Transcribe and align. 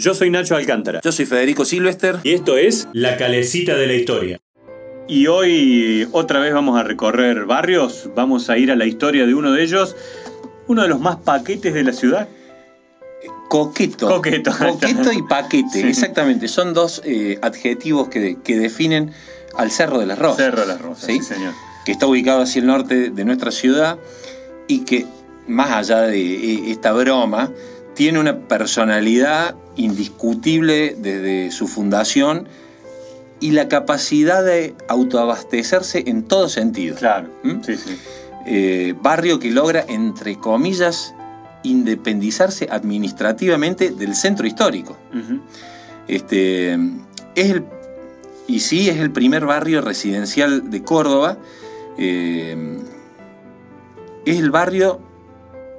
Yo 0.00 0.14
soy 0.14 0.30
Nacho 0.30 0.56
Alcántara. 0.56 1.02
Yo 1.04 1.12
soy 1.12 1.26
Federico 1.26 1.66
Silvester. 1.66 2.20
Y 2.22 2.32
esto 2.32 2.56
es 2.56 2.88
La 2.94 3.18
Calecita 3.18 3.76
de 3.76 3.86
la 3.86 3.92
Historia. 3.92 4.40
Y 5.06 5.26
hoy 5.26 6.08
otra 6.12 6.40
vez 6.40 6.54
vamos 6.54 6.80
a 6.80 6.82
recorrer 6.82 7.44
barrios, 7.44 8.08
vamos 8.16 8.48
a 8.48 8.56
ir 8.56 8.70
a 8.70 8.76
la 8.76 8.86
historia 8.86 9.26
de 9.26 9.34
uno 9.34 9.52
de 9.52 9.62
ellos, 9.62 9.94
uno 10.68 10.82
de 10.82 10.88
los 10.88 11.00
más 11.00 11.16
paquetes 11.16 11.74
de 11.74 11.84
la 11.84 11.92
ciudad. 11.92 12.28
Coqueto. 13.50 14.08
Coqueto. 14.08 14.52
Coqueto 14.56 15.12
y 15.12 15.22
paquete, 15.22 15.86
exactamente. 15.86 16.48
Son 16.48 16.72
dos 16.72 17.02
eh, 17.04 17.38
adjetivos 17.42 18.08
que, 18.08 18.38
que, 18.42 18.58
definen 18.58 19.12
al 19.54 19.70
Cerro 19.70 19.98
de 19.98 20.06
las 20.06 20.18
Rosas. 20.18 20.38
Cerro 20.38 20.62
de 20.62 20.66
las 20.66 20.80
Rosas, 20.80 21.04
¿sí? 21.04 21.20
señor. 21.20 21.52
Que 21.84 21.92
está 21.92 22.06
ubicado 22.06 22.40
hacia 22.40 22.60
el 22.60 22.66
norte 22.66 23.10
de 23.10 23.24
nuestra 23.26 23.50
ciudad 23.50 23.98
y 24.66 24.86
que, 24.86 25.04
más 25.46 25.72
allá 25.72 26.00
de 26.02 26.20
eh, 26.20 26.70
esta 26.70 26.92
broma, 26.92 27.50
tiene 27.94 28.18
una 28.18 28.38
personalidad 28.48 29.56
indiscutible 29.80 30.96
desde 30.98 31.50
su 31.50 31.66
fundación 31.66 32.46
y 33.40 33.52
la 33.52 33.68
capacidad 33.68 34.44
de 34.44 34.74
autoabastecerse 34.88 36.04
en 36.06 36.24
todo 36.24 36.48
sentido. 36.48 36.96
Claro, 36.96 37.28
¿Mm? 37.42 37.62
sí, 37.62 37.76
sí. 37.76 37.98
Eh, 38.46 38.94
barrio 39.00 39.38
que 39.38 39.50
logra, 39.50 39.84
entre 39.88 40.36
comillas, 40.36 41.14
independizarse 41.62 42.68
administrativamente 42.70 43.90
del 43.90 44.14
centro 44.14 44.46
histórico. 44.46 44.96
este, 46.08 46.74
es 47.34 47.50
el, 47.50 47.64
y 48.46 48.60
sí, 48.60 48.88
es 48.88 48.98
el 48.98 49.10
primer 49.10 49.46
barrio 49.46 49.80
residencial 49.80 50.70
de 50.70 50.82
Córdoba. 50.82 51.38
Eh, 51.98 52.78
es 54.24 54.38
el 54.38 54.50
barrio 54.50 55.00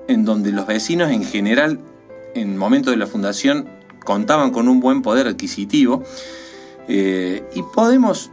en 0.08 0.26
donde 0.26 0.52
los 0.52 0.68
vecinos 0.68 1.12
en 1.12 1.24
general, 1.24 1.80
en 2.36 2.52
el 2.52 2.58
momento 2.58 2.92
de 2.92 2.98
la 2.98 3.08
fundación, 3.08 3.68
contaban 4.04 4.52
con 4.52 4.68
un 4.68 4.80
buen 4.80 5.02
poder 5.02 5.28
adquisitivo. 5.28 6.04
Eh, 6.88 7.44
y 7.56 7.64
podemos 7.74 8.32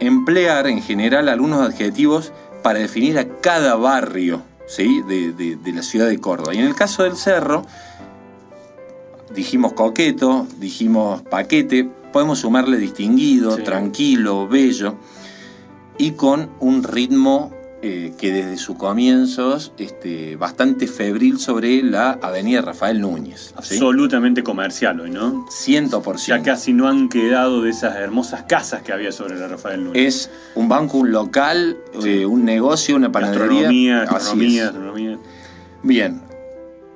emplear 0.00 0.66
en 0.66 0.82
general 0.82 1.28
algunos 1.28 1.60
adjetivos 1.60 2.32
para 2.62 2.78
definir 2.78 3.18
a 3.18 3.28
cada 3.40 3.76
barrio 3.76 4.42
¿sí? 4.66 5.02
de, 5.02 5.72
la 5.72 5.82
ciudad 5.82 6.08
de 6.08 6.18
Córdoba. 6.18 6.54
Y 6.54 6.58
en 6.58 6.66
el 6.66 6.74
caso 6.74 7.02
del 7.02 7.16
cerro, 7.16 7.64
dijimos 9.34 9.74
coqueto, 9.74 10.46
dijimos 10.58 11.22
paquete, 11.22 11.88
podemos 12.12 12.38
sumarle 12.40 12.78
distinguido, 12.78 13.56
tranquilo, 13.58 14.48
bello, 14.48 14.96
y 15.98 16.12
con 16.12 16.50
un 16.60 16.82
ritmo 16.82 17.52
eh, 17.86 18.14
que 18.16 18.32
desde 18.32 18.56
sus 18.56 18.78
comienzos 18.78 19.72
este, 19.76 20.36
bastante 20.36 20.86
febril 20.86 21.38
sobre 21.38 21.82
la 21.82 22.12
avenida 22.12 22.62
Rafael 22.62 22.98
Núñez. 22.98 23.52
Absolutamente 23.58 24.42
comercial 24.42 25.00
hoy, 25.00 25.10
¿no? 25.10 25.44
100%. 25.48 26.26
Ya 26.28 26.42
casi 26.42 26.72
no 26.72 26.88
han 26.88 27.10
quedado 27.10 27.60
de 27.60 27.68
esas 27.68 27.96
hermosas 27.96 28.44
casas 28.44 28.80
que 28.80 28.94
había 28.94 29.12
sobre 29.12 29.38
la 29.38 29.48
Rafael 29.48 29.84
Núñez. 29.84 30.02
Es 30.02 30.30
un 30.54 30.66
banco, 30.66 30.96
un 30.96 31.12
local, 31.12 31.76
eh, 32.02 32.24
un 32.24 32.46
negocio, 32.46 32.96
una 32.96 33.12
panadería. 33.12 34.06
Gastronomía, 34.06 34.64
gastronomía, 34.64 35.18
Bien, 35.82 36.22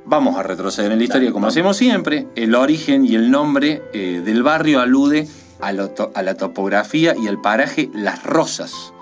Vamos 0.07 0.39
a 0.39 0.43
retroceder 0.43 0.91
en 0.91 0.97
la 0.97 1.05
historia 1.05 1.33
como 1.33 1.49
hacemos 1.49 1.77
siempre. 1.77 2.29
El 2.35 2.55
origen 2.55 3.05
y 3.05 3.15
el 3.15 3.31
nombre 3.31 3.83
eh, 3.93 4.23
del 4.25 4.43
barrio 4.43 4.81
alude 4.81 5.29
a, 5.61 5.69
a, 5.69 6.23
la 6.23 6.35
topografía 6.35 7.15
y 7.15 7.29
al 7.29 7.43
paraje 7.43 7.91
Las 7.93 8.25
Rosas, 8.25 8.95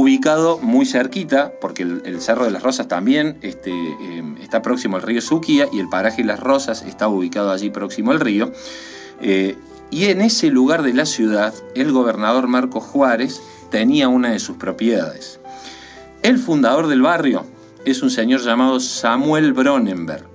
ubicado 0.00 0.58
muy 0.58 0.84
cerquita, 0.84 1.52
porque 1.60 1.82
el, 1.82 2.20
Cerro 2.20 2.44
de 2.44 2.50
las 2.50 2.62
Rosas 2.62 2.86
también 2.86 3.38
este, 3.42 3.70
em, 3.70 4.36
está 4.38 4.60
próximo 4.60 4.96
al 4.96 5.02
río 5.02 5.20
Suquía 5.20 5.68
y 5.72 5.80
el 5.80 5.88
paraje 5.88 6.22
Las 6.22 6.40
Rosas 6.40 6.82
está 6.82 7.08
ubicado 7.08 7.50
allí 7.50 7.70
próximo 7.70 8.10
al 8.10 8.20
río. 8.20 8.52
Eh, 9.20 9.56
y 9.90 10.06
en 10.06 10.20
ese 10.20 10.48
lugar 10.48 10.82
de 10.82 10.92
la 10.92 11.06
ciudad, 11.06 11.54
el 11.74 11.92
gobernador 11.92 12.46
Marcos 12.46 12.84
Juárez 12.84 13.40
tenía 13.70 14.08
una 14.08 14.32
de 14.32 14.38
sus 14.38 14.56
propiedades. 14.56 15.40
El 16.22 16.38
fundador 16.38 16.88
del 16.88 17.02
barrio 17.02 17.46
es 17.84 18.02
un 18.02 18.10
señor 18.10 18.42
llamado 18.42 18.80
Samuel 18.80 19.52
Bronenberg, 19.52 20.26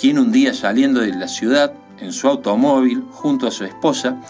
quien 0.00 0.18
un 0.18 0.32
día 0.32 0.54
saliendo 0.54 1.00
de 1.00 1.14
la 1.14 1.28
ciudad 1.28 1.74
en 2.00 2.12
su 2.12 2.26
automóvil 2.26 3.04
junto 3.10 3.46
a 3.46 3.50
su 3.50 3.64
esposa, 3.64 4.20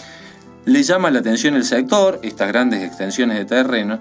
le 0.68 0.82
llama 0.82 1.10
la 1.10 1.20
atención 1.20 1.54
el 1.54 1.64
sector, 1.64 2.20
estas 2.22 2.48
grandes 2.48 2.84
extensiones 2.84 3.38
de 3.38 3.46
terreno, 3.46 4.00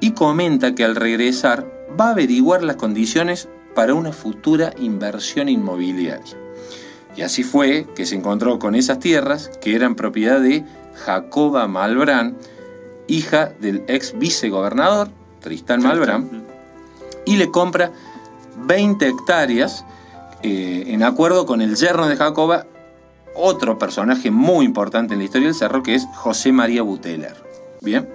y 0.00 0.10
comenta 0.10 0.74
que 0.74 0.84
al 0.84 0.96
regresar 0.96 1.64
va 1.98 2.08
a 2.08 2.10
averiguar 2.10 2.64
las 2.64 2.74
condiciones 2.74 3.48
para 3.76 3.94
una 3.94 4.12
futura 4.12 4.72
inversión 4.80 5.48
inmobiliaria. 5.48 6.36
Y 7.16 7.22
así 7.22 7.44
fue 7.44 7.86
que 7.94 8.06
se 8.06 8.16
encontró 8.16 8.58
con 8.58 8.74
esas 8.74 8.98
tierras 8.98 9.52
que 9.60 9.76
eran 9.76 9.94
propiedad 9.94 10.40
de 10.40 10.64
Jacoba 11.04 11.68
Malbrán, 11.68 12.36
hija 13.06 13.52
del 13.60 13.84
ex 13.86 14.18
vicegobernador 14.18 15.10
Tristán 15.40 15.80
Malbrán, 15.80 16.44
y 17.24 17.36
le 17.36 17.52
compra 17.52 17.92
20 18.66 19.06
hectáreas 19.06 19.84
eh, 20.42 20.86
en 20.88 21.04
acuerdo 21.04 21.46
con 21.46 21.60
el 21.60 21.76
yerno 21.76 22.08
de 22.08 22.16
Jacoba 22.16 22.66
otro 23.34 23.78
personaje 23.78 24.30
muy 24.30 24.64
importante 24.64 25.14
en 25.14 25.20
la 25.20 25.24
historia 25.24 25.48
del 25.48 25.54
cerro, 25.54 25.82
que 25.82 25.94
es 25.94 26.06
José 26.14 26.52
María 26.52 26.82
Buteler. 26.82 27.34
Bien. 27.80 28.08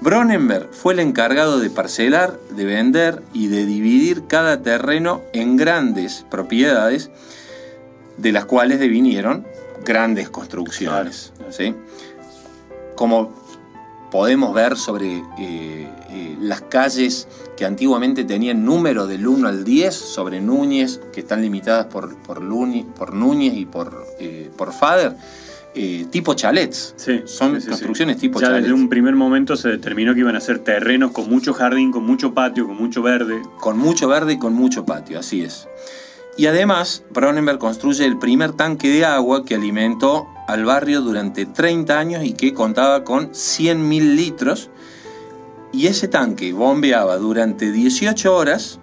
Bronenberg 0.00 0.68
fue 0.72 0.92
el 0.92 1.00
encargado 1.00 1.58
de 1.60 1.70
parcelar, 1.70 2.38
de 2.50 2.64
vender 2.64 3.22
y 3.32 3.46
de 3.46 3.64
dividir 3.64 4.26
cada 4.26 4.60
terreno 4.62 5.22
en 5.32 5.56
grandes 5.56 6.26
propiedades, 6.30 7.10
de 8.18 8.32
las 8.32 8.44
cuales 8.44 8.80
devinieron 8.80 9.46
grandes 9.84 10.28
construcciones. 10.28 11.32
¿sí? 11.50 11.74
Como 12.96 13.32
podemos 14.14 14.54
ver 14.54 14.76
sobre 14.76 15.24
eh, 15.38 15.88
eh, 16.10 16.36
las 16.40 16.60
calles 16.60 17.26
que 17.56 17.64
antiguamente 17.64 18.22
tenían 18.22 18.64
número 18.64 19.08
del 19.08 19.26
1 19.26 19.48
al 19.48 19.64
10 19.64 19.92
sobre 19.92 20.40
Núñez, 20.40 21.00
que 21.12 21.18
están 21.18 21.42
limitadas 21.42 21.86
por, 21.86 22.16
por, 22.18 22.40
por 22.96 23.12
Núñez 23.12 23.54
y 23.54 23.66
por, 23.66 24.06
eh, 24.20 24.52
por 24.56 24.72
Fader. 24.72 25.16
tipo 26.12 26.34
chalets. 26.34 26.94
Son 27.24 27.60
construcciones 27.60 28.18
tipo 28.18 28.40
ya 28.40 28.50
Desde 28.50 28.72
un 28.72 28.88
primer 28.88 29.16
momento 29.16 29.56
se 29.56 29.70
determinó 29.70 30.14
que 30.14 30.20
iban 30.20 30.36
a 30.36 30.40
ser 30.40 30.60
terrenos 30.60 31.10
con 31.10 31.28
mucho 31.28 31.52
jardín, 31.52 31.90
con 31.90 32.06
mucho 32.06 32.32
patio, 32.32 32.68
con 32.68 32.76
mucho 32.76 33.02
verde. 33.02 33.42
Con 33.58 33.78
mucho 33.78 34.06
verde 34.06 34.34
y 34.34 34.38
con 34.38 34.54
mucho 34.54 34.86
patio, 34.86 35.18
así 35.18 35.42
es. 35.42 35.66
Y 36.36 36.46
además, 36.46 37.02
Bronenberg 37.10 37.58
construye 37.58 38.04
el 38.04 38.16
primer 38.16 38.52
tanque 38.52 38.90
de 38.90 39.04
agua 39.04 39.44
que 39.44 39.56
alimentó 39.56 40.28
al 40.46 40.64
barrio 40.64 41.00
durante 41.00 41.46
30 41.46 41.98
años 41.98 42.24
y 42.24 42.32
que 42.32 42.54
contaba 42.54 43.04
con 43.04 43.32
100.000 43.32 44.14
litros. 44.14 44.70
Y 45.72 45.86
ese 45.86 46.08
tanque 46.08 46.52
bombeaba 46.52 47.16
durante 47.16 47.72
18 47.72 48.34
horas 48.34 48.78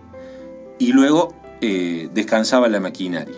y 0.78 0.92
luego 0.94 1.34
eh, 1.62 2.10
descansaba 2.14 2.68
la 2.68 2.80
maquinaria. 2.80 3.38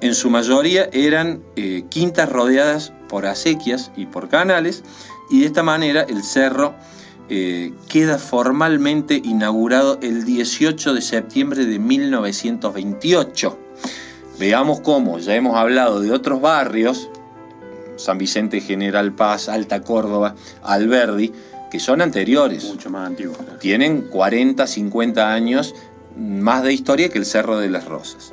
En 0.00 0.14
su 0.14 0.30
mayoría 0.30 0.88
eran 0.92 1.42
eh, 1.56 1.84
quintas 1.88 2.30
rodeadas 2.30 2.92
por 3.08 3.26
acequias 3.26 3.90
y 3.96 4.06
por 4.06 4.28
canales 4.28 4.84
y 5.30 5.40
de 5.40 5.46
esta 5.46 5.62
manera 5.62 6.02
el 6.02 6.22
cerro 6.22 6.74
eh, 7.28 7.72
queda 7.88 8.18
formalmente 8.18 9.20
inaugurado 9.22 9.98
el 10.00 10.24
18 10.24 10.94
de 10.94 11.02
septiembre 11.02 11.66
de 11.66 11.78
1928. 11.78 13.58
Veamos 14.38 14.80
cómo, 14.80 15.18
ya 15.18 15.34
hemos 15.34 15.56
hablado 15.56 16.00
de 16.00 16.12
otros 16.12 16.40
barrios, 16.40 17.10
San 17.96 18.18
Vicente, 18.18 18.60
General 18.60 19.12
Paz, 19.12 19.48
Alta 19.48 19.82
Córdoba, 19.82 20.34
Alberdi, 20.62 21.32
que 21.70 21.80
son 21.80 22.00
anteriores. 22.00 22.64
Mucho 22.64 22.90
más 22.90 23.06
antiguos. 23.06 23.38
Tienen 23.58 24.02
40, 24.02 24.66
50 24.66 25.32
años 25.32 25.74
más 26.16 26.62
de 26.62 26.72
historia 26.72 27.08
que 27.08 27.18
el 27.18 27.26
Cerro 27.26 27.58
de 27.58 27.68
las 27.68 27.86
Rosas. 27.86 28.32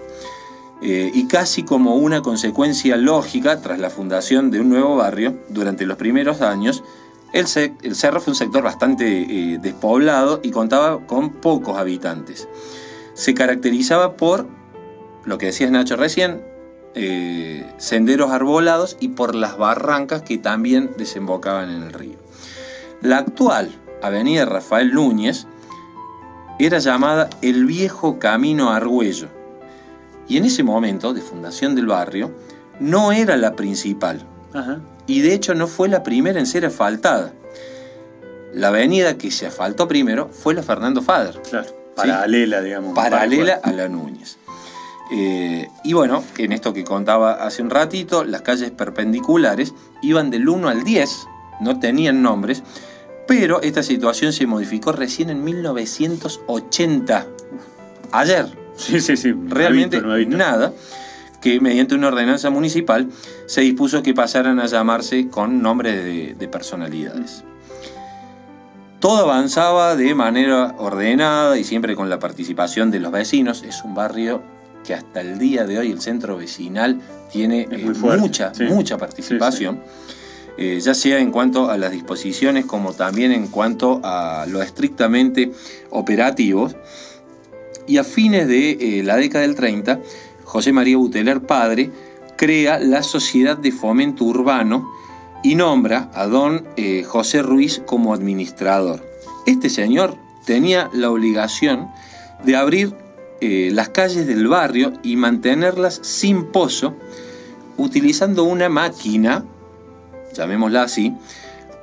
Eh, 0.82 1.10
y 1.14 1.28
casi 1.28 1.64
como 1.64 1.96
una 1.96 2.22
consecuencia 2.22 2.98
lógica, 2.98 3.62
tras 3.62 3.80
la 3.80 3.90
fundación 3.90 4.52
de 4.52 4.60
un 4.60 4.70
nuevo 4.70 4.98
barrio, 4.98 5.40
durante 5.50 5.86
los 5.86 5.98
primeros 5.98 6.42
años, 6.42 6.84
el, 7.34 7.48
cerro 7.48 8.22
fue 8.22 8.32
un 8.32 8.36
sector 8.36 8.64
bastante 8.64 9.24
eh, 9.24 9.58
despoblado 9.60 10.40
y 10.44 10.52
contaba 10.52 11.06
con 11.06 11.32
pocos 11.32 11.78
habitantes. 11.78 12.48
Se 13.14 13.34
caracterizaba 13.34 14.16
por, 14.16 14.48
lo 15.26 15.38
que 15.38 15.48
decías 15.48 15.72
Nacho 15.72 15.96
recién, 15.96 16.44
eh, 16.94 17.70
senderos 17.78 18.32
arbolados 18.32 18.98
y 19.00 19.10
por 19.10 19.36
las 19.36 19.58
barrancas 19.58 20.22
que 20.22 20.38
también 20.38 20.92
desembocaban 20.98 21.70
en 21.70 21.84
el 21.84 21.94
río. 21.94 22.18
La 23.02 23.18
actual 23.18 23.70
avenida 24.02 24.46
Rafael 24.46 24.94
Núñez 24.94 25.48
era 26.60 26.80
llamada 26.80 27.30
el 27.42 27.66
viejo 27.66 28.18
camino 28.20 28.72
Argüello 28.72 29.28
y 30.28 30.38
en 30.38 30.46
ese 30.46 30.64
momento 30.64 31.14
de 31.14 31.22
fundación 31.22 31.76
del 31.76 31.88
barrio 31.88 32.32
no 32.80 33.12
era 33.12 33.36
la 33.36 33.56
principal. 33.56 34.26
Ajá 34.54 34.80
y 35.08 35.22
de 35.22 35.34
hecho 35.34 35.56
no 35.56 35.68
fue 35.68 35.88
la 35.88 36.04
primera 36.04 36.40
en 36.40 36.46
ser 36.46 36.66
asfaltada. 36.66 37.34
La 38.54 38.70
avenida 38.70 39.18
que 39.18 39.32
se 39.32 39.46
asfaltó 39.46 39.88
primero 39.88 40.30
fue 40.30 40.54
la 40.54 40.64
Fernando 40.64 41.02
Fader. 41.02 41.42
Claro, 41.42 41.68
paralela, 41.96 42.62
digamos. 42.62 42.96
Paralela 42.96 43.60
a 43.62 43.72
la 43.72 43.90
Núñez. 43.90 44.38
Eh, 45.12 45.70
y 45.84 45.94
bueno, 45.94 46.24
en 46.38 46.52
esto 46.52 46.74
que 46.74 46.84
contaba 46.84 47.34
hace 47.34 47.62
un 47.62 47.70
ratito, 47.70 48.24
las 48.24 48.42
calles 48.42 48.72
perpendiculares 48.72 49.74
iban 50.02 50.32
del 50.32 50.50
1 50.50 50.68
al 50.68 50.84
10, 50.84 51.28
no 51.62 51.80
tenían 51.80 52.22
nombres, 52.24 52.64
pero 53.28 53.62
esta 53.62 53.84
situación 53.84 54.34
se 54.34 54.48
modificó 54.48 54.92
recién 54.92 55.30
en 55.30 55.44
1980. 55.44 57.28
Ayer. 58.12 58.48
Sí, 58.78 59.00
sí, 59.00 59.16
sí. 59.16 59.34
Realmente 59.48 60.02
nada. 60.28 60.74
Que 61.42 61.60
mediante 61.60 61.94
una 61.94 62.08
ordenanza 62.08 62.50
municipal 62.50 63.10
se 63.46 63.62
dispuso 63.62 64.02
que 64.02 64.14
pasaran 64.16 64.60
a 64.60 64.66
llamarse 64.66 65.28
con 65.30 65.62
nombre 65.62 65.96
de, 65.96 66.34
de 66.34 66.48
personalidades. 66.48 67.44
Todo 69.00 69.30
avanzaba 69.30 69.96
de 69.96 70.16
manera 70.16 70.74
ordenada 70.80 71.60
y 71.60 71.64
siempre 71.64 71.96
con 71.96 72.10
la 72.10 72.18
participación 72.18 72.90
de 72.90 73.00
los 73.00 73.12
vecinos. 73.12 73.64
Es 73.64 73.84
un 73.84 73.94
barrio 73.94 74.42
que 74.86 74.94
hasta 74.94 75.22
el 75.22 75.38
día 75.38 75.66
de 75.66 75.80
hoy 75.80 75.92
el 75.92 76.00
centro 76.00 76.38
vecinal 76.38 77.02
tiene 77.32 77.68
eh, 77.72 77.94
mucha, 78.20 78.54
mucha 78.70 78.98
participación, 78.98 79.82
eh, 80.58 80.80
ya 80.80 80.94
sea 80.94 81.20
en 81.20 81.32
cuanto 81.32 81.70
a 81.70 81.78
las 81.78 81.92
disposiciones 81.92 82.66
como 82.66 82.94
también 82.94 83.32
en 83.32 83.48
cuanto 83.48 84.00
a 84.04 84.46
lo 84.48 84.62
estrictamente 84.62 85.52
operativos. 85.90 86.76
Y 87.88 87.98
a 87.98 88.04
fines 88.04 88.48
de 88.48 88.72
eh, 88.72 89.04
la 89.04 89.16
década 89.18 89.44
del 89.44 89.56
30, 89.56 90.00
José 90.44 90.72
María 90.72 90.98
Buteler, 90.98 91.42
padre, 91.42 91.92
crea 92.36 92.80
la 92.80 93.04
Sociedad 93.04 93.58
de 93.58 93.72
Fomento 93.72 94.24
Urbano 94.24 94.90
y 95.44 95.56
nombra 95.56 96.10
a 96.14 96.26
don 96.26 96.66
José 97.06 97.44
Ruiz 97.44 97.82
como 97.86 98.16
administrador. 98.16 99.06
Este 99.46 99.70
señor 99.70 100.18
tenía 100.44 100.90
la 100.92 101.12
obligación 101.12 101.90
de 102.44 102.56
abrir 102.56 102.96
eh, 103.42 103.70
las 103.74 103.90
calles 103.90 104.28
del 104.28 104.48
barrio 104.48 104.94
y 105.04 105.16
mantenerlas 105.18 106.00
sin 106.04 106.46
pozo, 106.46 106.96
utilizando 107.78 108.44
una 108.44 108.70
máquina, 108.70 109.44
llamémosla 110.34 110.84
así, 110.84 111.14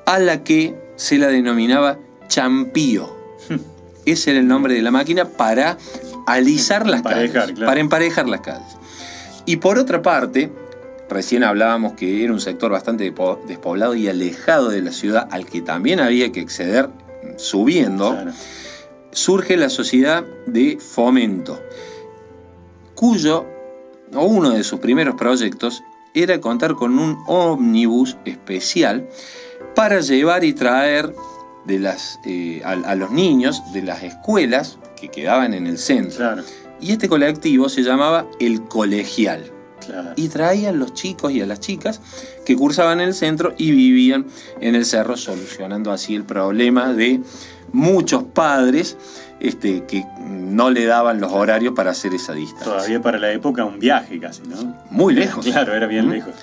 a 0.06 0.18
la 0.18 0.42
que 0.42 0.74
se 0.96 1.18
la 1.18 1.28
denominaba 1.28 1.98
champío. 2.28 3.14
Ese 4.06 4.30
era 4.30 4.40
el 4.40 4.48
nombre 4.48 4.74
de 4.74 4.82
la 4.82 4.90
máquina 4.90 5.26
para 5.26 5.78
alisar 6.26 6.88
las 6.88 7.02
calles, 7.02 7.32
para 7.60 7.80
emparejar 7.80 8.28
las 8.28 8.40
calles. 8.40 8.76
Y 9.44 9.56
por 9.56 9.78
otra 9.78 10.02
parte, 10.02 10.50
recién 11.10 11.44
hablábamos 11.44 11.92
que 11.92 12.24
era 12.24 12.32
un 12.32 12.40
sector 12.40 12.72
bastante 12.72 13.12
despoblado 13.46 13.94
y 13.94 14.08
alejado 14.08 14.70
de 14.70 14.82
la 14.82 14.92
ciudad, 14.92 15.28
al 15.30 15.46
que 15.46 15.60
también 15.60 16.00
había 16.00 16.32
que 16.32 16.40
acceder 16.40 16.88
subiendo 17.36 18.16
surge 19.12 19.56
la 19.56 19.68
sociedad 19.68 20.24
de 20.46 20.78
fomento, 20.78 21.60
cuyo, 22.94 23.46
o 24.14 24.24
uno 24.24 24.50
de 24.50 24.64
sus 24.64 24.80
primeros 24.80 25.14
proyectos, 25.14 25.82
era 26.14 26.40
contar 26.40 26.74
con 26.74 26.98
un 26.98 27.18
ómnibus 27.26 28.16
especial 28.24 29.08
para 29.74 30.00
llevar 30.00 30.44
y 30.44 30.52
traer 30.52 31.14
de 31.64 31.78
las, 31.78 32.18
eh, 32.26 32.62
a, 32.64 32.94
los 32.94 33.10
niños 33.10 33.62
de 33.72 33.82
las 33.82 34.02
escuelas 34.02 34.78
que 35.00 35.08
quedaban 35.08 35.54
en 35.54 35.66
el 35.66 35.78
centro. 35.78 36.36
Y 36.80 36.92
este 36.92 37.08
colectivo 37.08 37.68
se 37.68 37.82
llamaba 37.82 38.26
El 38.40 38.62
Colegial. 38.62 39.50
Y 40.16 40.28
traían 40.28 40.78
los 40.78 40.94
chicos 40.94 41.32
y 41.32 41.40
a 41.40 41.46
las 41.46 41.58
chicas 41.58 42.00
que 42.44 42.56
cursaban 42.56 43.00
en 43.00 43.08
el 43.08 43.14
centro 43.14 43.54
y 43.58 43.72
vivían 43.72 44.26
en 44.60 44.76
el 44.76 44.84
cerro, 44.84 45.16
solucionando 45.16 45.90
así 45.90 46.14
el 46.14 46.24
problema 46.24 46.92
de 46.92 47.20
muchos 47.72 48.22
padres 48.22 48.96
este, 49.40 49.84
que 49.84 50.04
no 50.20 50.70
le 50.70 50.84
daban 50.84 51.20
los 51.20 51.32
horarios 51.32 51.74
para 51.74 51.90
hacer 51.90 52.14
esa 52.14 52.32
distancia. 52.32 52.72
Todavía 52.72 53.02
para 53.02 53.18
la 53.18 53.32
época 53.32 53.64
un 53.64 53.78
viaje 53.78 54.20
casi, 54.20 54.42
¿no? 54.42 54.76
Muy 54.90 55.14
lejos. 55.14 55.44
Claro, 55.44 55.74
era 55.74 55.86
bien 55.86 56.10
lejos. 56.10 56.34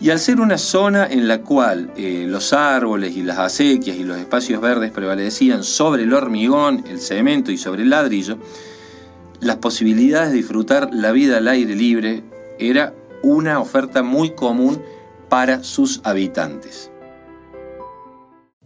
Y 0.00 0.10
al 0.10 0.18
ser 0.18 0.40
una 0.40 0.58
zona 0.58 1.06
en 1.06 1.28
la 1.28 1.42
cual 1.42 1.92
eh, 1.96 2.26
los 2.28 2.52
árboles 2.52 3.16
y 3.16 3.22
las 3.22 3.38
acequias 3.38 3.96
y 3.96 4.04
los 4.04 4.18
espacios 4.18 4.60
verdes 4.60 4.90
prevalecían 4.90 5.62
sobre 5.62 6.04
el 6.04 6.12
hormigón, 6.12 6.84
el 6.88 7.00
cemento 7.00 7.52
y 7.52 7.56
sobre 7.56 7.82
el 7.82 7.90
ladrillo, 7.90 8.38
las 9.40 9.56
posibilidades 9.56 10.30
de 10.30 10.36
disfrutar 10.36 10.90
la 10.92 11.10
vida 11.10 11.38
al 11.38 11.48
aire 11.48 11.74
libre 11.74 12.22
era 12.58 12.94
una 13.22 13.58
oferta 13.58 14.04
muy 14.04 14.30
común 14.30 14.80
para 15.28 15.64
sus 15.64 16.00
habitantes. 16.04 16.91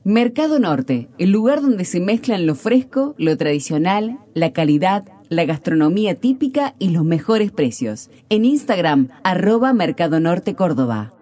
Mercado 0.09 0.61
Norte, 0.61 1.09
el 1.19 1.33
lugar 1.33 1.61
donde 1.61 1.85
se 1.85 1.99
mezclan 1.99 2.47
lo 2.47 2.55
fresco, 2.55 3.17
lo 3.19 3.37
tradicional, 3.37 4.21
la 4.35 4.53
calidad, 4.53 5.03
la 5.29 5.45
gastronomía 5.47 6.15
típica 6.15 6.77
y 6.79 6.91
los 6.91 7.03
mejores 7.03 7.51
precios. 7.51 8.09
En 8.29 8.45
Instagram, 8.45 9.09
arroba 9.25 9.73
Mercado 9.73 10.21
Norte 10.21 10.55
Córdoba. 10.55 11.13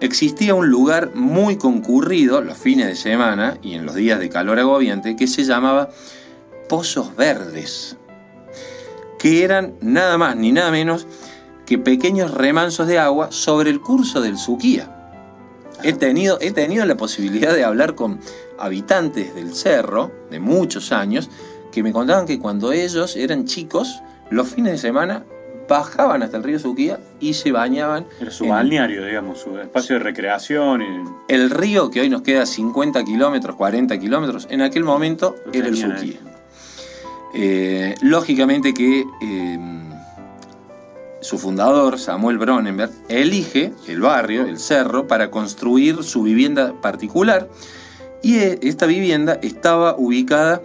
Existía 0.00 0.56
un 0.56 0.68
lugar 0.68 1.14
muy 1.14 1.58
concurrido 1.58 2.40
los 2.40 2.58
fines 2.58 2.88
de 2.88 2.96
semana 2.96 3.58
y 3.62 3.74
en 3.74 3.86
los 3.86 3.94
días 3.94 4.18
de 4.18 4.30
calor 4.30 4.58
agobiante 4.58 5.14
que 5.14 5.28
se 5.28 5.44
llamaba 5.44 5.90
Pozos 6.68 7.14
Verdes, 7.14 7.96
que 9.20 9.44
eran 9.44 9.74
nada 9.80 10.18
más 10.18 10.34
ni 10.34 10.50
nada 10.50 10.72
menos 10.72 11.06
que 11.66 11.78
pequeños 11.78 12.34
remansos 12.34 12.88
de 12.88 12.98
agua 12.98 13.30
sobre 13.30 13.70
el 13.70 13.80
curso 13.80 14.20
del 14.20 14.38
Suquía 14.38 14.96
He 15.82 15.92
tenido, 15.92 16.38
he 16.40 16.52
tenido 16.52 16.84
la 16.84 16.96
posibilidad 16.96 17.54
de 17.54 17.64
hablar 17.64 17.94
con 17.94 18.20
habitantes 18.58 19.34
del 19.34 19.54
cerro 19.54 20.12
de 20.30 20.40
muchos 20.40 20.92
años 20.92 21.30
que 21.72 21.82
me 21.82 21.92
contaban 21.92 22.26
que 22.26 22.38
cuando 22.38 22.72
ellos 22.72 23.16
eran 23.16 23.46
chicos, 23.46 24.02
los 24.30 24.48
fines 24.48 24.72
de 24.72 24.78
semana 24.78 25.24
bajaban 25.68 26.22
hasta 26.22 26.36
el 26.36 26.42
río 26.42 26.58
Suquía 26.58 26.98
y 27.20 27.34
se 27.34 27.52
bañaban. 27.52 28.04
Era 28.20 28.30
su 28.30 28.46
balneario, 28.46 29.04
digamos, 29.04 29.40
su 29.40 29.56
espacio 29.56 29.96
de 29.96 30.00
recreación. 30.00 30.82
El 31.28 31.48
río 31.48 31.90
que 31.90 32.00
hoy 32.00 32.10
nos 32.10 32.22
queda 32.22 32.44
50 32.44 33.04
kilómetros, 33.04 33.54
40 33.56 33.98
kilómetros, 33.98 34.48
en 34.50 34.62
aquel 34.62 34.82
momento 34.84 35.36
era 35.52 35.68
el 35.68 35.76
Suquía. 35.76 36.18
Eh, 37.32 37.94
lógicamente 38.02 38.74
que 38.74 39.04
eh, 39.22 39.58
su 41.20 41.38
fundador, 41.38 41.98
Samuel 41.98 42.38
Bronenberg, 42.38 42.92
elige 43.08 43.72
el 43.86 44.00
barrio, 44.00 44.46
el 44.46 44.58
cerro, 44.58 45.06
para 45.06 45.30
construir 45.30 46.02
su 46.02 46.22
vivienda 46.22 46.74
particular 46.80 47.48
y 48.22 48.36
e, 48.38 48.58
esta 48.62 48.86
vivienda 48.86 49.38
estaba 49.42 49.96
ubicada 49.96 50.62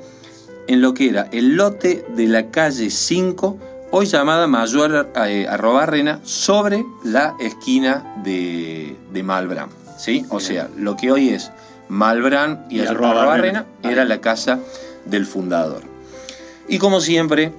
en 0.68 0.82
lo 0.82 0.94
que 0.94 1.10
era 1.10 1.28
el 1.32 1.56
lote 1.56 2.06
de 2.16 2.28
la 2.28 2.50
calle 2.50 2.90
5, 2.90 3.58
hoy 3.92 4.06
llamada 4.06 4.48
Mayor 4.48 5.12
eh, 5.16 5.48
Arrobarrena, 5.48 6.20
sobre 6.24 6.84
la 7.04 7.36
esquina 7.40 8.16
de, 8.24 8.96
de 9.12 9.24
Malbrán. 9.24 9.70
¿sí? 9.98 10.26
O 10.30 10.40
sea, 10.40 10.70
lo 10.76 10.98
que 10.98 11.12
hoy 11.12 11.30
es 11.30 11.52
Malbrán 11.88 12.66
y, 12.70 12.80
Arrobarrena 12.80 13.66
era 13.84 14.06
la 14.06 14.22
casa 14.22 14.60
del 15.06 15.26
fundador. 15.26 15.82
Y 16.68 16.80
como 16.80 17.00
siempre, 17.00 17.54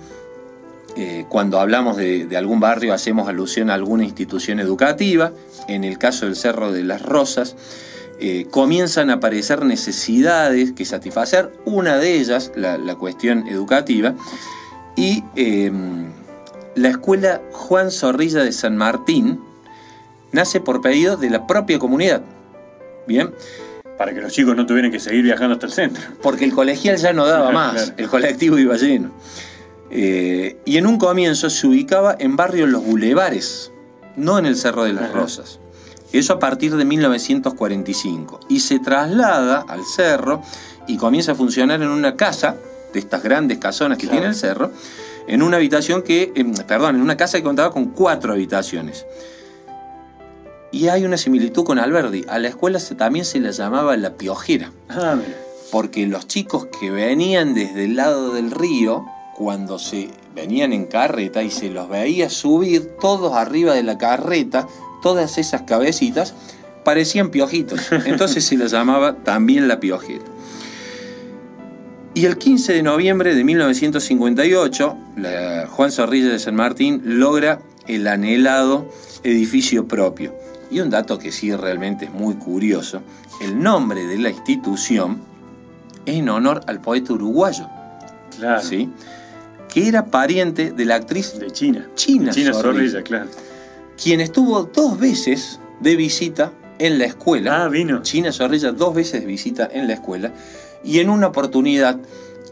eh, 0.96 1.26
cuando 1.28 1.60
hablamos 1.60 1.98
de, 1.98 2.26
algún 2.36 2.58
barrio 2.58 2.94
hacemos 2.94 3.28
alusión 3.28 3.68
a 3.68 3.74
alguna 3.74 4.04
institución 4.04 4.60
educativa, 4.60 5.32
en 5.68 5.84
el 5.84 5.98
caso 5.98 6.24
del 6.24 6.36
Cerro 6.36 6.72
de 6.72 6.84
las 6.84 7.02
Rosas, 7.02 7.54
eh, 8.18 8.46
comienzan 8.50 9.10
a 9.10 9.14
aparecer 9.14 9.62
necesidades 9.66 10.72
que 10.72 10.86
satisfacer, 10.86 11.52
una 11.66 11.98
de 11.98 12.14
ellas 12.14 12.50
la, 12.56 12.94
cuestión 12.94 13.46
educativa, 13.46 14.14
y 14.96 15.22
em, 15.34 16.06
la 16.74 16.88
escuela 16.88 17.42
Juan 17.52 17.90
Zorrilla 17.90 18.42
de 18.42 18.52
San 18.52 18.78
Martín 18.78 19.40
nace 20.32 20.60
por 20.60 20.80
pedido 20.80 21.18
de 21.18 21.28
la 21.28 21.46
propia 21.46 21.78
comunidad. 21.78 22.22
Bien. 23.06 23.34
Para 23.98 24.14
que 24.14 24.22
los 24.22 24.32
chicos 24.32 24.56
no 24.56 24.64
tuvieran 24.64 24.90
que 24.90 25.00
seguir 25.00 25.24
viajando 25.24 25.54
hasta 25.54 25.66
el 25.66 25.72
centro. 25.72 26.02
Porque 26.22 26.46
el 26.46 26.52
colegial 26.52 26.96
ya 26.96 27.12
no 27.12 27.26
daba 27.26 27.50
más, 27.52 27.92
el 27.98 28.08
colectivo 28.08 28.58
iba 28.58 28.76
lleno. 28.76 29.10
Eh, 29.90 30.58
y 30.64 30.76
en 30.78 30.86
un 30.86 30.98
comienzo 30.98 31.50
se 31.50 31.66
ubicaba 31.66 32.16
en 32.18 32.36
barrio 32.36 32.66
Los 32.66 32.84
Bulevares, 32.84 33.70
no 34.16 34.38
en 34.38 34.46
el 34.46 34.56
Cerro 34.56 34.84
de 34.84 34.92
las 34.92 35.12
Rosas. 35.12 35.60
Eso 36.12 36.32
a 36.32 36.38
partir 36.38 36.74
de 36.76 36.84
1945. 36.84 38.40
Y 38.48 38.60
se 38.60 38.78
traslada 38.78 39.64
al 39.68 39.84
cerro 39.84 40.42
y 40.86 40.96
comienza 40.96 41.32
a 41.32 41.34
funcionar 41.34 41.82
en 41.82 41.88
una 41.88 42.16
casa, 42.16 42.56
de 42.92 43.00
estas 43.00 43.22
grandes 43.22 43.58
casonas 43.58 43.98
que 43.98 44.06
tiene 44.06 44.26
el 44.26 44.34
cerro, 44.34 44.70
en 45.26 45.42
una 45.42 45.56
habitación 45.56 46.02
que, 46.02 46.32
em, 46.34 46.54
perdón, 46.54 46.96
en 46.96 47.02
una 47.02 47.16
casa 47.16 47.38
que 47.38 47.44
contaba 47.44 47.70
con 47.70 47.86
cuatro 47.86 48.32
habitaciones. 48.32 49.04
Y 50.70 50.88
hay 50.88 51.04
una 51.04 51.16
similitud 51.16 51.64
con 51.64 51.78
Alberdi. 51.78 52.24
A 52.28 52.38
la 52.38 52.48
escuela 52.48 52.78
también 52.96 53.24
se 53.24 53.40
la 53.40 53.50
llamaba 53.50 53.96
la 53.96 54.14
piojera. 54.14 54.70
Ah, 54.88 55.16
porque 55.70 56.06
los 56.06 56.26
chicos 56.26 56.68
que 56.80 56.90
venían 56.90 57.54
desde 57.54 57.84
el 57.84 57.96
lado 57.96 58.32
del 58.32 58.52
río 58.52 59.04
cuando 59.36 59.78
se 59.78 60.08
venían 60.34 60.72
en 60.72 60.86
carreta 60.86 61.42
y 61.42 61.50
se 61.50 61.68
los 61.68 61.88
veía 61.88 62.30
subir 62.30 62.96
todos 63.00 63.34
arriba 63.34 63.74
de 63.74 63.82
la 63.82 63.98
carreta, 63.98 64.66
todas 65.02 65.36
esas 65.38 65.62
cabecitas, 65.62 66.34
parecían 66.84 67.30
piojitos. 67.30 67.92
Entonces 68.06 68.44
se 68.44 68.56
les 68.56 68.70
llamaba 68.72 69.16
también 69.16 69.68
la 69.68 69.78
piojera. 69.78 70.24
Y 72.14 72.24
el 72.24 72.38
15 72.38 72.72
de 72.72 72.82
noviembre 72.82 73.34
de 73.34 73.44
1958, 73.44 74.96
la 75.16 75.66
Juan 75.68 75.92
Zorrilla 75.92 76.30
de 76.30 76.38
San 76.38 76.54
Martín 76.54 77.02
logra 77.04 77.60
el 77.86 78.06
anhelado 78.06 78.90
edificio 79.22 79.86
propio. 79.86 80.34
Y 80.70 80.80
un 80.80 80.88
dato 80.88 81.18
que 81.18 81.30
sí 81.30 81.54
realmente 81.54 82.06
es 82.06 82.12
muy 82.12 82.34
curioso, 82.36 83.02
el 83.42 83.62
nombre 83.62 84.06
de 84.06 84.16
la 84.16 84.30
institución 84.30 85.20
es 86.06 86.16
en 86.16 86.30
honor 86.30 86.62
al 86.66 86.80
poeta 86.80 87.12
uruguayo, 87.12 87.68
Claro. 88.38 88.62
¿sí? 88.62 88.88
Que 89.76 89.86
era 89.86 90.06
pariente 90.06 90.72
de 90.72 90.86
la 90.86 90.94
actriz 90.94 91.38
De 91.38 91.50
China. 91.50 91.86
China, 91.94 92.32
China 92.32 92.54
Zorrilla, 92.54 93.02
claro. 93.02 93.28
quien 94.02 94.22
estuvo 94.22 94.62
dos 94.62 94.98
veces 94.98 95.60
de 95.80 95.96
visita 95.96 96.50
en 96.78 96.98
la 96.98 97.04
escuela. 97.04 97.64
Ah, 97.64 97.68
vino. 97.68 98.00
China 98.00 98.32
Zorrilla 98.32 98.72
dos 98.72 98.94
veces 98.94 99.20
de 99.20 99.26
visita 99.26 99.68
en 99.70 99.86
la 99.86 99.92
escuela 99.92 100.32
y 100.82 101.00
en 101.00 101.10
una 101.10 101.26
oportunidad 101.26 101.98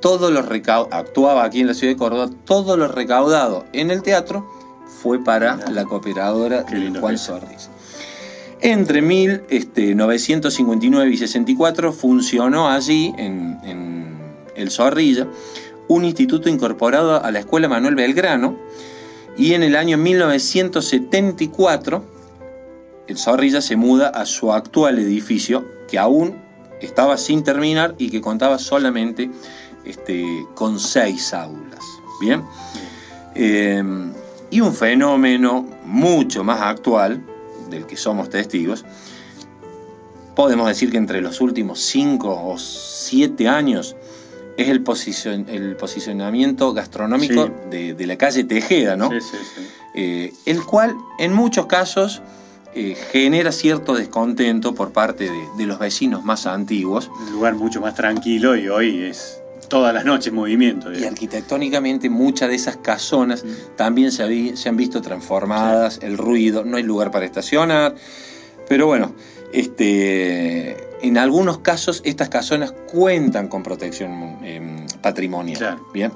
todos 0.02 0.30
los 0.30 0.44
actuaba 0.90 1.44
aquí 1.44 1.62
en 1.62 1.68
la 1.68 1.72
ciudad 1.72 1.94
de 1.94 1.96
Córdoba, 1.96 2.28
todo 2.44 2.76
lo 2.76 2.88
recaudado 2.88 3.64
en 3.72 3.90
el 3.90 4.02
teatro 4.02 4.46
fue 5.02 5.24
para 5.24 5.56
Mirá. 5.56 5.70
la 5.70 5.84
cooperadora 5.86 6.64
de 6.64 7.00
Juan. 7.00 7.16
Zorrilla. 7.16 7.70
Entre 8.60 8.98
este, 9.48 9.94
1959 9.94 11.10
y 11.10 11.16
64 11.16 11.90
funcionó 11.90 12.68
allí, 12.68 13.14
en, 13.16 13.58
en 13.64 14.18
el 14.56 14.70
Zorrilla, 14.70 15.26
un 15.88 16.04
instituto 16.04 16.48
incorporado 16.48 17.22
a 17.22 17.30
la 17.30 17.40
Escuela 17.40 17.68
Manuel 17.68 17.94
Belgrano 17.94 18.58
y 19.36 19.52
en 19.54 19.62
el 19.62 19.76
año 19.76 19.98
1974 19.98 22.04
el 23.06 23.18
Zorrilla 23.18 23.60
se 23.60 23.76
muda 23.76 24.08
a 24.08 24.24
su 24.24 24.50
actual 24.52 24.98
edificio, 24.98 25.66
que 25.88 25.98
aún 25.98 26.36
estaba 26.80 27.18
sin 27.18 27.44
terminar 27.44 27.94
y 27.98 28.10
que 28.10 28.20
contaba 28.20 28.58
solamente 28.58 29.30
este, 29.84 30.24
con 30.54 30.80
seis 30.80 31.34
aulas. 31.34 31.84
Bien. 32.20 32.42
Eh, 33.34 33.82
y 34.50 34.60
un 34.60 34.72
fenómeno 34.72 35.66
mucho 35.84 36.44
más 36.44 36.62
actual, 36.62 37.22
del 37.68 37.86
que 37.86 37.96
somos 37.96 38.30
testigos, 38.30 38.84
podemos 40.34 40.68
decir 40.68 40.90
que 40.90 40.96
entre 40.96 41.20
los 41.20 41.40
últimos 41.40 41.80
cinco 41.80 42.30
o 42.30 42.58
siete 42.58 43.48
años 43.48 43.96
es 44.56 44.68
el, 44.68 44.84
posicion- 44.84 45.48
el 45.48 45.76
posicionamiento 45.76 46.72
gastronómico 46.72 47.46
Sí. 47.46 47.52
de, 47.70 47.94
de 47.94 48.06
la 48.06 48.16
calle 48.16 48.44
Tejeda, 48.44 48.96
¿no? 48.96 49.10
Sí, 49.10 49.20
sí, 49.20 49.36
sí. 49.56 49.62
eh, 49.94 50.32
el 50.46 50.62
cual 50.64 50.94
en 51.18 51.32
muchos 51.32 51.66
casos 51.66 52.22
eh, 52.74 52.96
genera 53.12 53.52
cierto 53.52 53.94
descontento 53.94 54.74
por 54.74 54.92
parte 54.92 55.24
de, 55.30 55.42
de 55.56 55.66
los 55.66 55.78
vecinos 55.78 56.24
más 56.24 56.46
antiguos 56.46 57.10
Un 57.26 57.32
lugar 57.32 57.54
mucho 57.54 57.80
más 57.80 57.94
tranquilo 57.94 58.56
y 58.56 58.68
hoy 58.68 59.02
es 59.04 59.38
todas 59.68 59.94
las 59.94 60.04
noches 60.04 60.32
movimiento. 60.32 60.92
y 60.92 61.04
arquitectónicamente 61.04 62.10
muchas 62.10 62.48
de 62.48 62.54
esas 62.56 62.76
casonas 62.76 63.44
también 63.76 64.12
se, 64.12 64.24
habi- 64.24 64.56
se 64.56 64.68
han 64.68 64.76
visto 64.76 65.00
transformadas, 65.02 66.00
el 66.02 66.18
ruido, 66.18 66.64
no 66.64 66.76
hay 66.76 66.82
lugar 66.82 67.10
para 67.10 67.24
estacionar, 67.24 67.94
pero 68.68 68.86
bueno, 68.86 69.14
este, 69.52 70.76
en 71.06 71.18
algunos 71.18 71.58
casos 71.58 72.00
estas 72.04 72.28
casonas 72.28 72.72
cuentan 72.90 73.48
con 73.48 73.62
protección 73.62 74.38
eh, 74.42 74.86
patrimonial. 75.02 75.58
Claro. 75.58 75.86
Bien. 75.92 76.12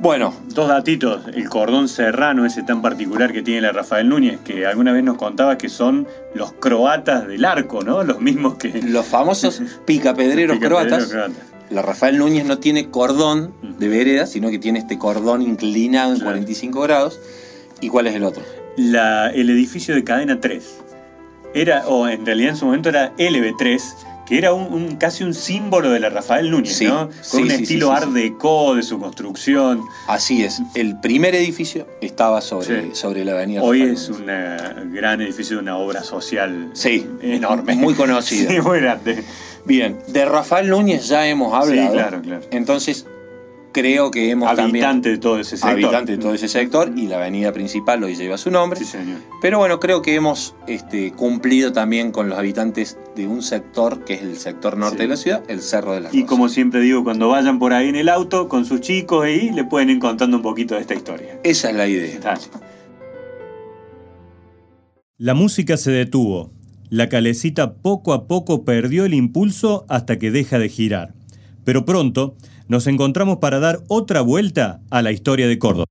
Bueno, 0.00 0.34
Dos 0.48 0.68
datitos, 0.68 1.22
el 1.34 1.48
cordón 1.48 1.88
serrano 1.88 2.44
ese 2.44 2.62
tan 2.64 2.82
particular 2.82 3.32
que 3.32 3.42
tiene 3.42 3.60
la 3.62 3.72
Rafael 3.72 4.08
Núñez, 4.08 4.40
que 4.44 4.66
alguna 4.66 4.92
vez 4.92 5.04
nos 5.04 5.16
contaba 5.16 5.56
que 5.56 5.68
son 5.68 6.06
los 6.34 6.52
croatas 6.52 7.26
del 7.28 7.44
arco, 7.44 7.82
¿no? 7.82 8.02
Los 8.02 8.20
mismos 8.20 8.56
que... 8.56 8.82
los 8.82 9.06
famosos 9.06 9.62
picapedreros 9.86 10.56
Picapedreros 10.58 10.58
croatas. 10.58 11.08
croatas. 11.10 11.36
La 11.70 11.80
Rafael 11.82 12.18
Núñez 12.18 12.44
no 12.44 12.58
tiene 12.58 12.90
cordón 12.90 13.54
de 13.78 13.88
vereda, 13.88 14.26
sino 14.26 14.50
que 14.50 14.58
tiene 14.58 14.80
este 14.80 14.98
cordón 14.98 15.40
inclinado 15.42 16.10
en 16.12 16.16
Claro. 16.18 16.32
45 16.32 16.80
grados. 16.82 17.20
¿Y 17.80 17.88
cuál 17.88 18.06
es 18.08 18.14
el 18.14 18.24
otro? 18.24 18.42
La- 18.76 19.30
el 19.30 19.48
edificio 19.48 19.94
de 19.94 20.04
cadena 20.04 20.40
3. 20.40 20.80
Era, 21.54 21.86
o 21.88 22.08
en 22.08 22.26
realidad 22.26 22.50
en 22.50 22.56
su 22.56 22.66
momento 22.66 22.88
era 22.88 23.14
LB3, 23.16 23.82
que 24.26 24.38
era 24.38 24.52
un, 24.54 24.72
un- 24.72 24.96
casi 24.96 25.22
un 25.22 25.34
símbolo 25.34 25.90
de 25.90 26.00
la 26.00 26.08
Rafael 26.08 26.50
Núñez, 26.50 26.76
Sí, 26.76 26.86
¿no? 26.86 27.08
Con 27.08 27.12
sí, 27.22 27.42
un 27.42 27.50
sí, 27.50 27.62
estilo 27.62 27.92
art 27.92 28.08
deco 28.08 28.74
de 28.74 28.82
su 28.82 28.98
construcción. 28.98 29.82
Así 30.08 30.42
es. 30.42 30.62
El 30.74 30.98
primer 31.00 31.34
edificio 31.34 31.86
estaba 32.00 32.40
sobre, 32.40 32.94
sobre 32.94 33.24
la 33.24 33.32
avenida. 33.32 33.62
Hoy 33.62 33.80
Rafael 33.80 33.94
es 33.94 34.08
un 34.08 34.92
gran 34.94 35.20
edificio 35.20 35.56
de 35.56 35.62
una 35.62 35.76
obra 35.76 36.02
social 36.02 36.70
Sí, 36.72 37.06
enorme. 37.20 37.74
muy 37.76 37.94
conocido. 37.94 38.50
Sí, 38.50 38.60
muy 38.60 38.80
grande. 38.80 39.22
Bien, 39.66 39.98
de 40.08 40.24
Rafael 40.24 40.68
Núñez 40.68 41.06
ya 41.08 41.26
hemos 41.26 41.54
hablado. 41.54 41.88
Sí, 41.88 41.92
claro, 41.94 42.20
claro. 42.22 42.42
Entonces, 42.50 43.06
creo 43.74 44.10
que 44.10 44.30
hemos 44.30 44.48
también... 44.56 44.84
Habitante 44.86 45.10
de 45.10 45.18
todo 45.18 45.38
ese 45.38 45.58
sector. 45.58 45.70
Habitante 45.72 46.12
de 46.12 46.18
todo 46.18 46.32
ese 46.32 46.48
sector 46.48 46.92
y 46.96 47.08
la 47.08 47.16
avenida 47.16 47.52
principal 47.52 48.02
hoy 48.02 48.14
lleva 48.16 48.38
su 48.38 48.50
nombre. 48.50 48.78
Sí, 48.78 48.86
señor. 48.86 49.18
Pero 49.42 49.58
bueno, 49.58 49.78
creo 49.80 50.00
que 50.00 50.14
hemos 50.14 50.54
este, 50.66 51.12
cumplido 51.12 51.72
también 51.72 52.10
con 52.12 52.30
los 52.30 52.38
habitantes 52.38 52.96
de 53.14 53.26
un 53.26 53.42
sector 53.42 54.04
que 54.04 54.14
es 54.14 54.22
el 54.22 54.36
sector 54.38 54.78
norte 54.78 54.96
Sí. 54.96 55.02
de 55.02 55.08
la 55.08 55.16
ciudad, 55.16 55.42
el 55.48 55.60
Cerro 55.60 55.92
de 55.92 56.00
las 56.00 56.14
Y 56.14 56.20
Rosas. 56.20 56.28
como 56.30 56.48
siempre 56.48 56.80
digo, 56.80 57.04
cuando 57.04 57.28
vayan 57.28 57.58
por 57.58 57.74
ahí 57.74 57.88
en 57.88 57.96
el 57.96 58.08
auto 58.08 58.48
con 58.48 58.64
sus 58.64 58.80
chicos 58.80 59.24
ahí, 59.24 59.50
le 59.50 59.64
pueden 59.64 59.90
ir 59.90 59.98
contando 59.98 60.38
un 60.38 60.42
poquito 60.42 60.74
de 60.76 60.80
esta 60.80 60.94
historia. 60.94 61.38
Esa 61.42 61.68
es 61.68 61.76
la 61.76 61.86
idea. 61.86 62.18
Dale. 62.20 62.40
La 65.18 65.34
música 65.34 65.76
se 65.76 65.90
detuvo. 65.90 66.52
La 66.90 67.08
calecita 67.08 67.74
poco 67.74 68.12
a 68.12 68.26
poco 68.26 68.64
perdió 68.64 69.04
el 69.04 69.14
impulso 69.14 69.84
hasta 69.88 70.18
que 70.18 70.30
deja 70.30 70.58
de 70.58 70.68
girar. 70.68 71.14
Pero 71.64 71.84
pronto 71.84 72.36
nos 72.68 72.86
encontramos 72.86 73.38
para 73.38 73.60
dar 73.60 73.80
otra 73.88 74.20
vuelta 74.20 74.80
a 74.90 75.02
la 75.02 75.12
historia 75.12 75.48
de 75.48 75.58
Córdoba. 75.58 75.86